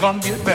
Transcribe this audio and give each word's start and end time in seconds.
gonna 0.00 0.20
be 0.22 0.47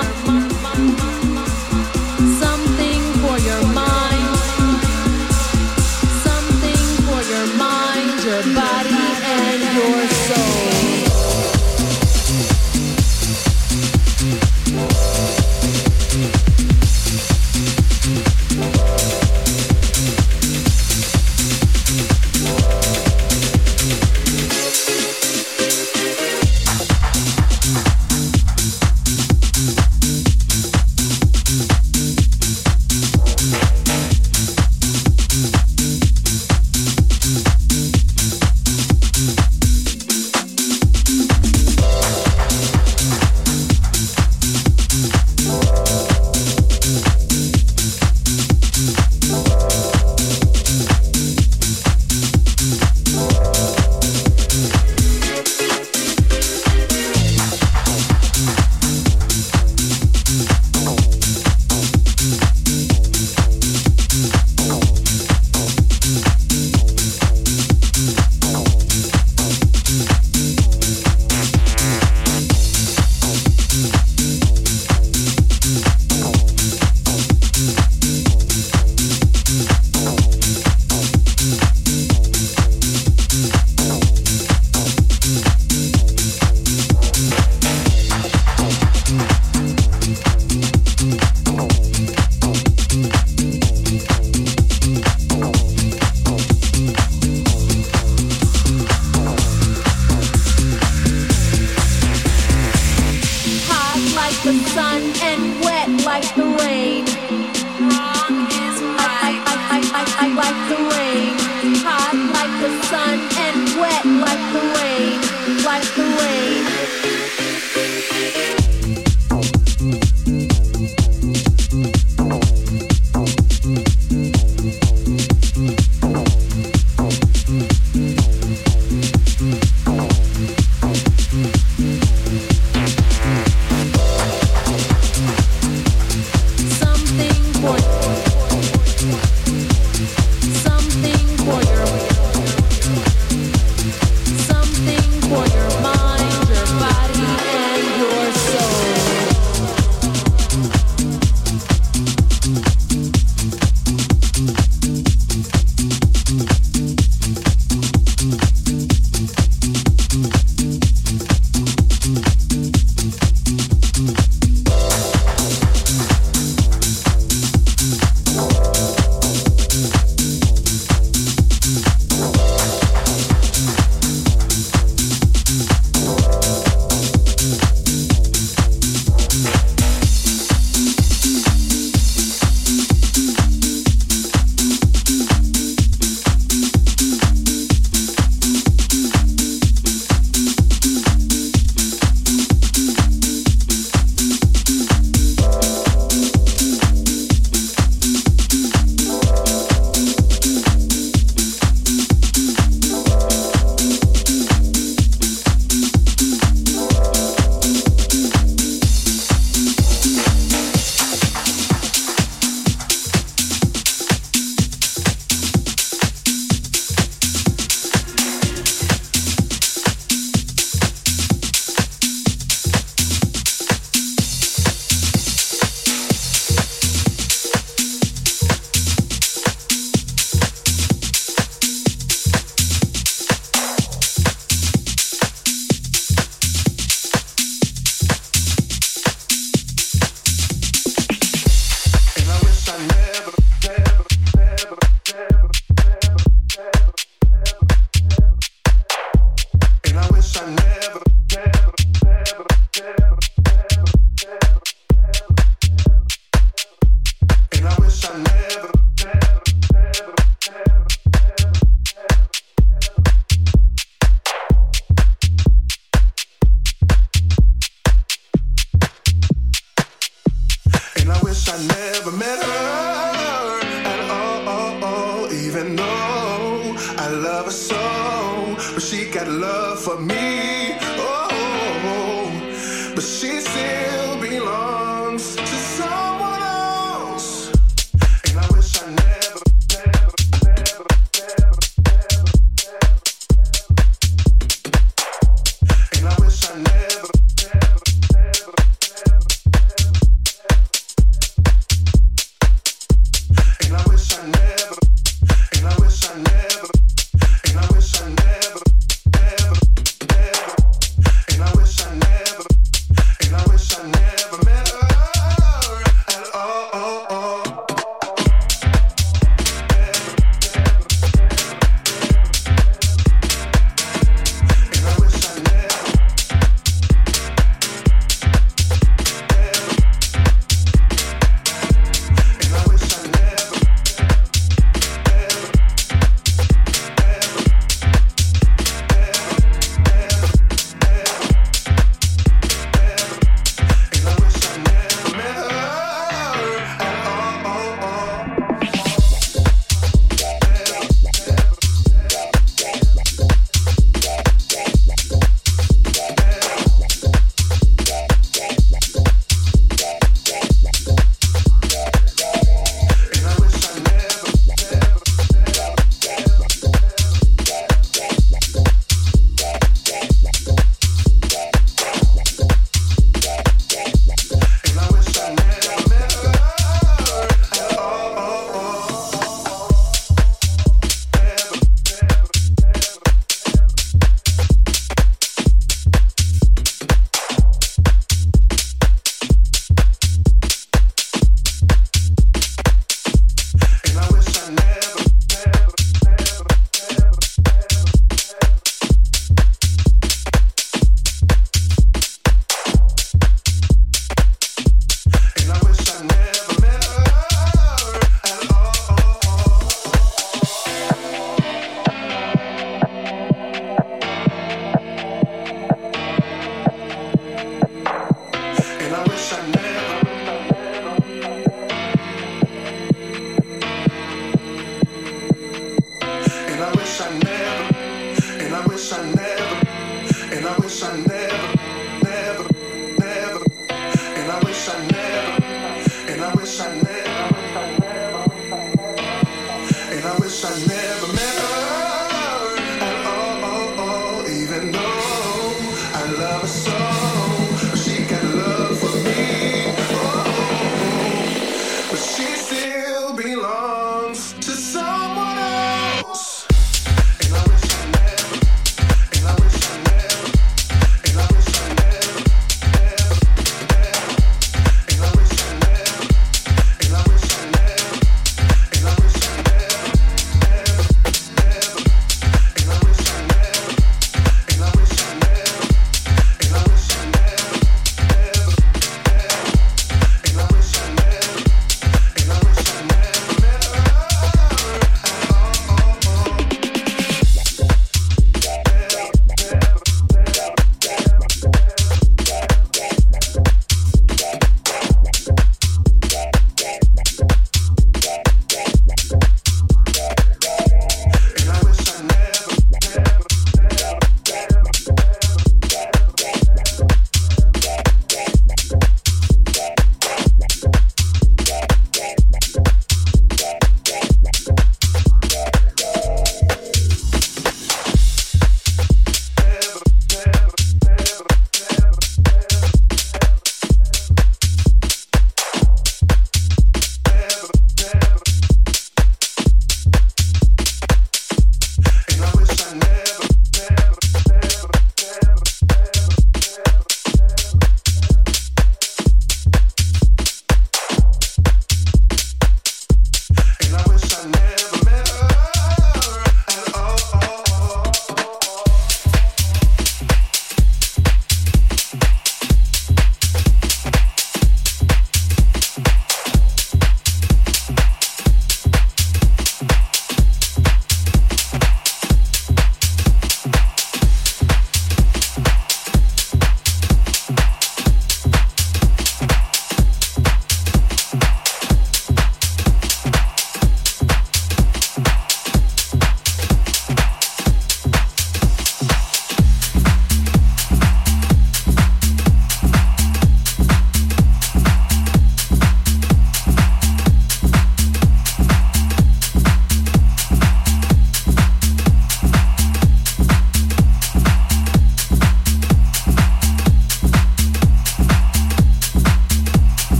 for 0.00 0.32
your 0.32 0.62
mind. 0.62 1.31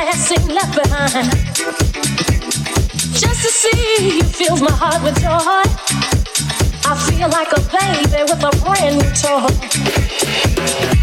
passing 0.00 0.48
left 0.48 0.74
behind. 0.82 1.30
Just 3.22 3.40
to 3.44 3.50
see 3.60 4.16
you 4.16 4.22
fills 4.22 4.62
my 4.62 4.72
heart 4.72 5.02
with 5.04 5.20
joy. 5.20 5.62
I 6.90 6.94
feel 7.06 7.28
like 7.28 7.52
a 7.52 7.60
baby 7.76 8.22
with 8.24 8.42
a 8.42 8.52
brand 8.64 8.96
new 8.96 9.10
toy. 9.12 10.99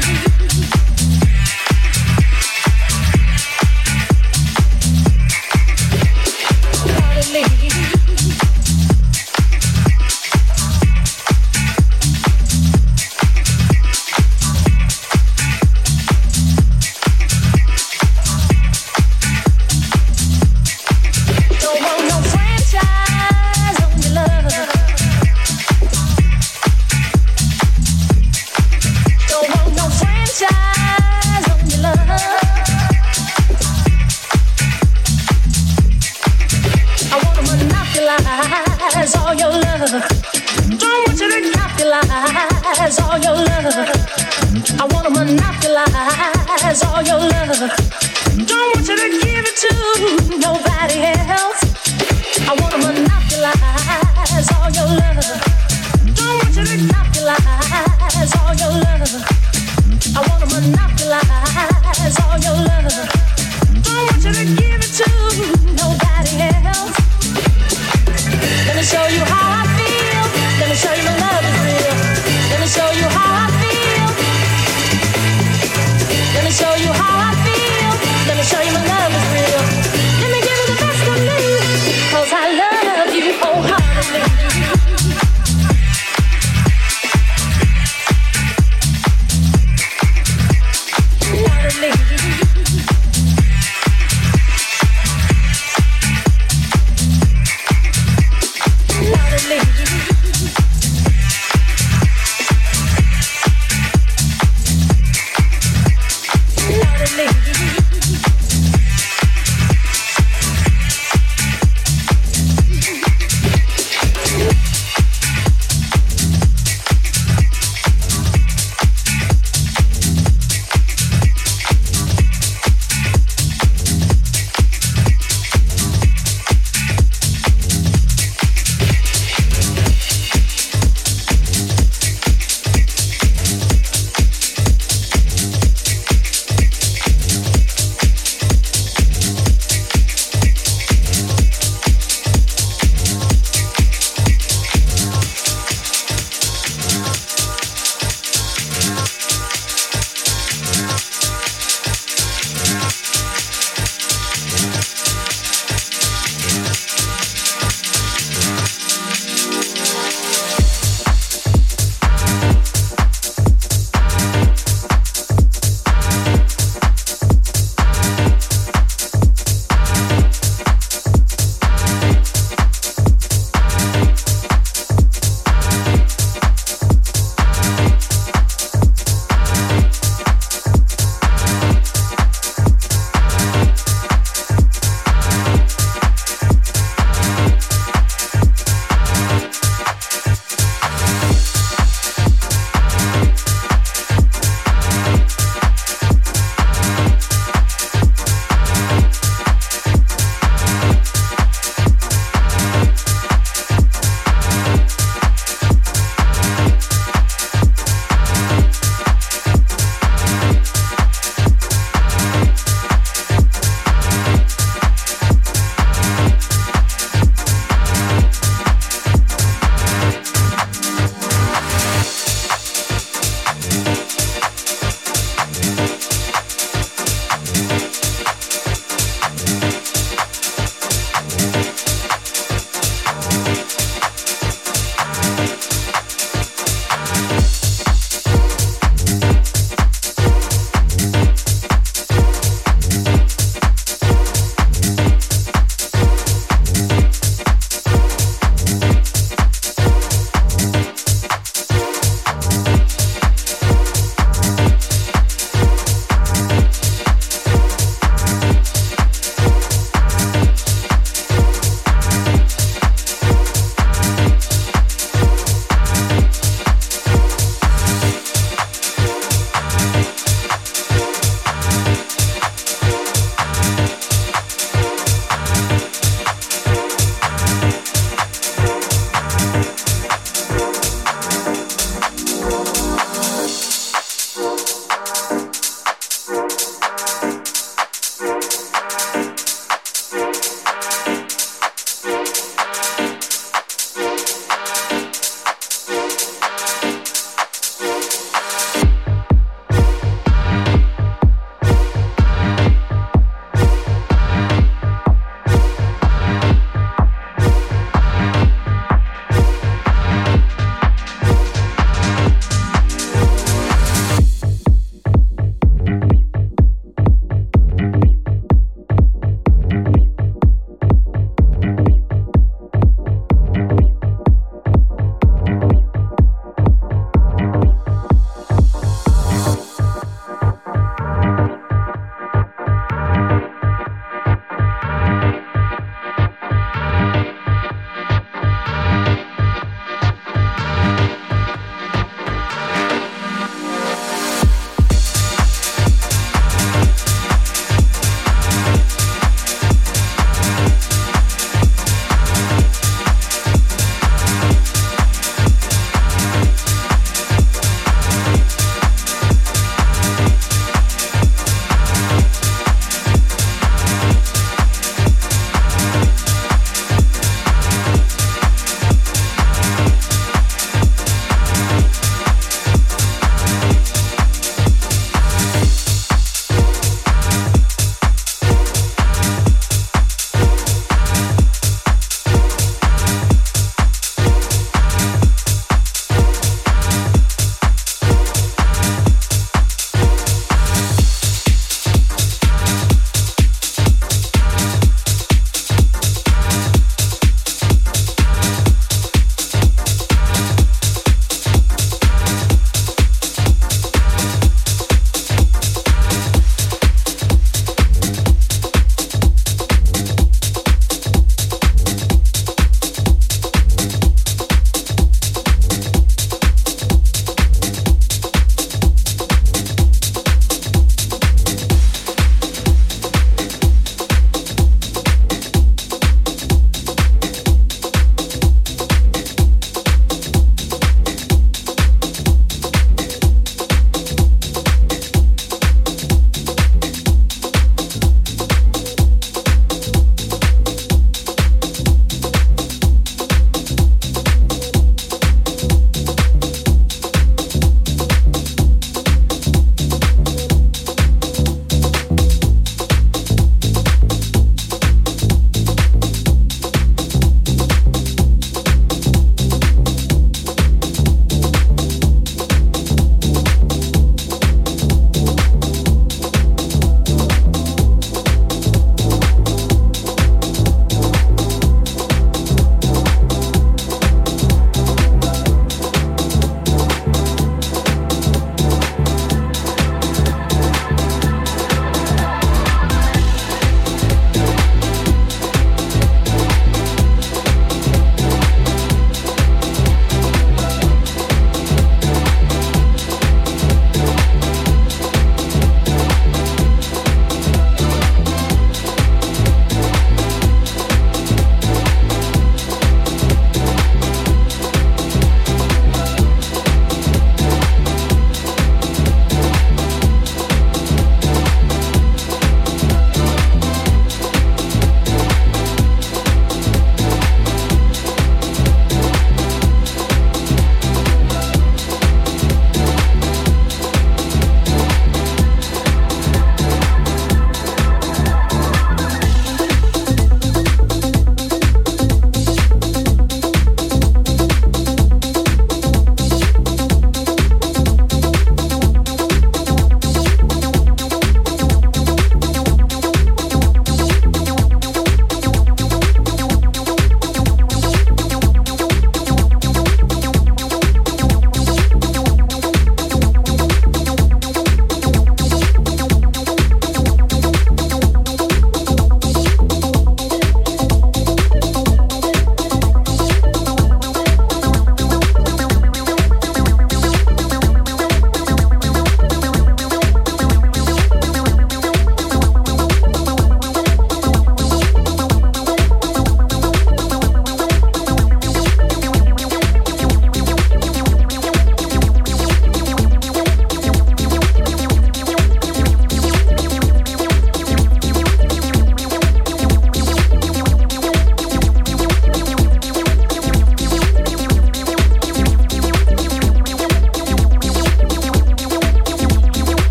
do. 0.00 0.33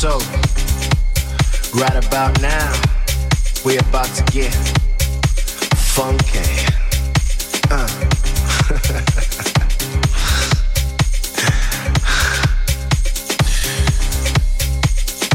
So, 0.00 0.16
right 1.78 2.02
about 2.06 2.40
now, 2.40 2.72
we're 3.66 3.80
about 3.80 4.06
to 4.16 4.22
get 4.32 4.54
funky. 5.76 6.40
Uh. 7.70 7.86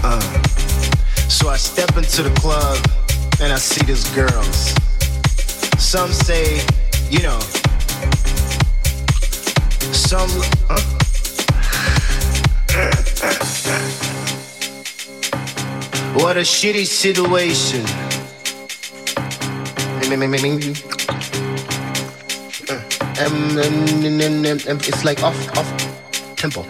uh. 0.03 0.19
So 1.29 1.49
I 1.49 1.57
step 1.57 1.95
into 1.95 2.23
the 2.23 2.33
club 2.39 2.79
and 3.39 3.53
I 3.53 3.57
see 3.57 3.85
these 3.85 4.09
girls. 4.15 4.73
Some 5.77 6.11
say, 6.11 6.65
you 7.11 7.21
know, 7.21 7.39
some. 9.93 11.04
What 16.15 16.37
a 16.37 16.41
shitty 16.41 16.85
situation. 16.85 17.83
It's 24.87 25.03
like 25.03 25.23
off, 25.23 25.57
off 25.57 26.35
tempo. 26.35 26.65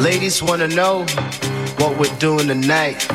Ladies 0.00 0.42
wanna 0.42 0.68
know 0.68 1.04
what 1.78 1.98
we're 1.98 2.18
doing 2.18 2.48
tonight. 2.48 3.06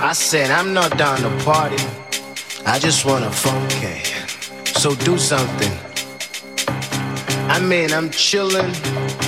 I 0.00 0.12
said 0.12 0.50
I'm 0.50 0.72
not 0.72 0.96
down 0.96 1.18
to 1.18 1.44
party. 1.44 1.82
I 2.64 2.78
just 2.78 3.04
wanna 3.04 3.30
funky. 3.30 4.02
So 4.78 4.94
do 4.94 5.18
something. 5.18 5.72
I 7.48 7.58
mean, 7.60 7.92
I'm 7.92 8.10
chilling, 8.10 8.72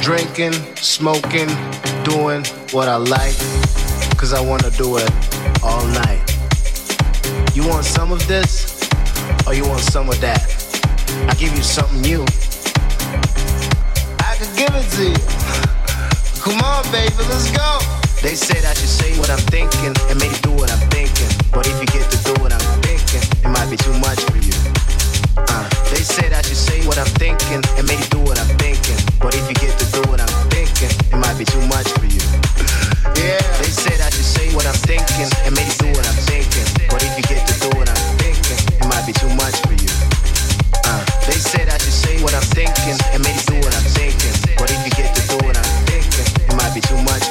drinking, 0.03 0.53
smoking, 0.77 1.49
doing 2.05 2.45
what 2.73 2.89
I 2.89 2.97
like. 2.97 3.78
Cause 4.19 4.33
I 4.33 4.41
wanna 4.41 4.69
do 4.73 4.99
it 4.99 5.09
all 5.63 5.87
night. 6.03 6.19
You 7.55 7.63
want 7.69 7.85
some 7.85 8.11
of 8.11 8.19
this? 8.27 8.75
Or 9.47 9.55
you 9.55 9.63
want 9.63 9.81
some 9.81 10.09
of 10.11 10.21
that? 10.21 10.43
I 11.31 11.35
give 11.39 11.55
you 11.55 11.63
something 11.63 12.03
new. 12.03 12.27
I 14.19 14.35
can 14.35 14.51
give 14.59 14.75
it 14.75 14.91
to 14.99 15.05
you. 15.15 15.23
Come 16.43 16.59
on, 16.67 16.83
baby, 16.91 17.15
let's 17.31 17.47
go. 17.55 17.79
They 18.21 18.35
said 18.35 18.67
I 18.67 18.75
should 18.75 18.91
say 18.91 19.17
what 19.23 19.31
I'm 19.31 19.39
thinking 19.55 19.95
and 20.11 20.19
maybe 20.19 20.35
do 20.43 20.51
what 20.51 20.73
I'm 20.75 20.83
thinking. 20.91 21.31
But 21.55 21.71
if 21.71 21.79
you 21.79 21.87
get 21.87 22.11
to 22.11 22.19
do 22.27 22.35
what 22.43 22.51
I'm 22.53 22.67
thinking, 22.83 23.23
it 23.23 23.49
might 23.55 23.71
be 23.71 23.79
too 23.79 23.95
much 24.03 24.19
for 24.27 24.43
you. 24.43 24.59
Uh, 25.39 25.63
they 25.95 26.03
said 26.03 26.35
I 26.35 26.43
should 26.43 26.59
say 26.59 26.85
what 26.91 26.99
I'm 26.99 27.07
thinking 27.23 27.63
and 27.79 27.87
maybe 27.87 28.03
do 28.11 28.19
what 28.19 28.35
I'm 28.35 28.51
thinking. 28.59 28.99
But 29.23 29.39
if 29.39 29.47
you 29.47 29.55
get 29.55 29.79
to 29.79 29.87
do 29.95 30.03
what 30.11 30.19
I'm 30.21 30.35
thinking, 30.51 30.91
it 30.91 31.17
might 31.23 31.39
be 31.39 31.47
too 31.47 31.63
much 31.71 31.87
for 31.95 32.07
you. 32.11 32.19
Yeah. 33.17 33.41
They 33.61 33.71
said 33.71 34.01
I 34.01 34.11
should 34.11 34.27
say 34.27 34.55
what 34.55 34.67
I'm 34.67 34.79
thinking 34.87 35.29
and 35.45 35.53
maybe 35.55 35.73
do 35.79 35.89
what 35.95 36.07
I'm 36.07 36.21
thinking. 36.27 36.67
But 36.91 37.03
if 37.03 37.13
you 37.17 37.25
get 37.25 37.47
to 37.47 37.55
do 37.61 37.71
what 37.79 37.89
I'm 37.89 38.05
thinking, 38.19 38.59
it 38.81 38.87
might 38.87 39.07
be 39.07 39.13
too 39.13 39.31
much 39.39 39.57
for 39.65 39.75
you. 39.75 39.93
Uh, 40.85 41.03
they 41.27 41.39
said 41.39 41.69
I 41.69 41.79
should 41.79 41.95
say 41.95 42.23
what 42.23 42.35
I'm 42.35 42.47
thinking 42.55 42.97
and 43.13 43.21
maybe 43.23 43.41
do 43.47 43.57
what 43.63 43.75
I'm 43.75 43.89
thinking. 43.95 44.35
But 44.59 44.71
if 44.71 44.81
you 44.85 44.93
get 44.93 45.15
to 45.15 45.23
do 45.29 45.37
what 45.47 45.57
I'm 45.57 45.71
thinking, 45.87 46.27
it 46.49 46.55
might 46.57 46.75
be 46.75 46.81
too 46.81 47.01
much 47.07 47.25